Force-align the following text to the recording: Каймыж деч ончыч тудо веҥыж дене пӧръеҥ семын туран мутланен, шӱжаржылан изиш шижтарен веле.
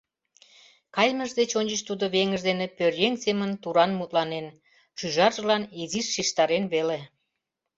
Каймыж 0.95 1.31
деч 1.39 1.51
ончыч 1.59 1.81
тудо 1.89 2.05
веҥыж 2.15 2.41
дене 2.49 2.65
пӧръеҥ 2.77 3.13
семын 3.23 3.51
туран 3.63 3.91
мутланен, 3.99 4.45
шӱжаржылан 4.97 5.63
изиш 5.81 6.07
шижтарен 6.13 6.63
веле. 6.73 6.99